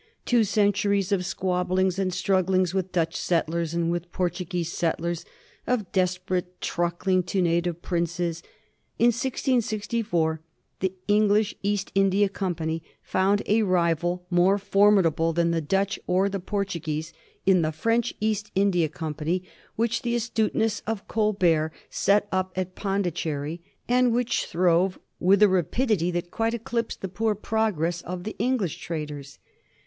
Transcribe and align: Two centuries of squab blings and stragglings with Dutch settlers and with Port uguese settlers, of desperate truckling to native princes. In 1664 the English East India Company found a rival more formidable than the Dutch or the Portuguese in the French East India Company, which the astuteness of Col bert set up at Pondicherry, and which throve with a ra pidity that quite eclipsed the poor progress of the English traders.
Two 0.25 0.43
centuries 0.43 1.11
of 1.11 1.27
squab 1.27 1.67
blings 1.67 1.99
and 1.99 2.11
stragglings 2.11 2.73
with 2.73 2.91
Dutch 2.91 3.15
settlers 3.15 3.75
and 3.75 3.91
with 3.91 4.11
Port 4.11 4.33
uguese 4.33 4.65
settlers, 4.71 5.25
of 5.67 5.91
desperate 5.91 6.59
truckling 6.59 7.21
to 7.27 7.39
native 7.39 7.83
princes. 7.83 8.41
In 8.97 9.09
1664 9.09 10.41
the 10.79 10.93
English 11.07 11.53
East 11.61 11.91
India 11.93 12.29
Company 12.29 12.81
found 13.03 13.43
a 13.45 13.61
rival 13.61 14.25
more 14.31 14.57
formidable 14.57 15.33
than 15.33 15.51
the 15.51 15.61
Dutch 15.61 15.99
or 16.07 16.29
the 16.29 16.39
Portuguese 16.39 17.13
in 17.45 17.61
the 17.61 17.71
French 17.71 18.11
East 18.19 18.49
India 18.55 18.89
Company, 18.89 19.43
which 19.75 20.01
the 20.01 20.15
astuteness 20.15 20.81
of 20.87 21.07
Col 21.07 21.31
bert 21.31 21.71
set 21.91 22.27
up 22.31 22.51
at 22.55 22.73
Pondicherry, 22.73 23.61
and 23.87 24.11
which 24.11 24.47
throve 24.47 24.97
with 25.19 25.43
a 25.43 25.47
ra 25.47 25.61
pidity 25.61 26.09
that 26.11 26.31
quite 26.31 26.55
eclipsed 26.55 27.01
the 27.01 27.07
poor 27.07 27.35
progress 27.35 28.01
of 28.01 28.23
the 28.23 28.35
English 28.39 28.77
traders. 28.79 29.37